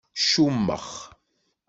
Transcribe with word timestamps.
Čummex. 0.25 0.87